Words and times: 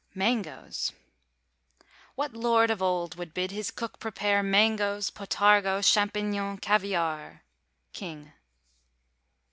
MANGOES. 0.15 0.93
What 2.15 2.33
lord 2.33 2.71
of 2.71 2.81
old 2.81 3.13
would 3.19 3.35
bid 3.35 3.51
his 3.51 3.69
cook 3.69 3.99
prepare 3.99 4.41
Mangoes, 4.41 5.11
potargo, 5.11 5.79
champignons, 5.79 6.59
caviare! 6.59 7.43
KING. 7.93 8.33